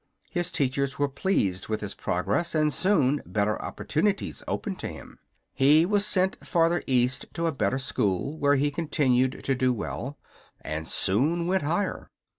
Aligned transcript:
His 0.31 0.51
teachers 0.51 0.97
were 0.97 1.07
pleased 1.07 1.67
with 1.67 1.81
his 1.81 1.93
progress, 1.93 2.55
and 2.55 2.73
soon 2.73 3.21
better 3.23 3.61
opportunities 3.61 4.41
opened 4.47 4.79
to 4.79 4.87
him. 4.87 5.19
He 5.53 5.85
was 5.85 6.07
sent 6.07 6.37
farther 6.43 6.81
east 6.87 7.27
to 7.33 7.45
a 7.45 7.51
better 7.51 7.77
school, 7.77 8.35
where 8.39 8.55
he 8.55 8.71
continued 8.71 9.43
to 9.43 9.53
do 9.53 9.71
well, 9.71 10.17
and 10.61 10.87
soon 10.87 11.45
went 11.45 11.61
higher. 11.61 12.09